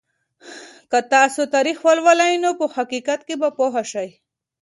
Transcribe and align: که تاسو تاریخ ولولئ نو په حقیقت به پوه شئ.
که 0.91 0.99
تاسو 1.13 1.41
تاریخ 1.53 1.77
ولولئ 1.87 2.33
نو 2.43 2.49
په 2.59 2.65
حقیقت 2.75 3.19
به 3.39 3.49
پوه 3.57 3.81
شئ. 3.91 4.09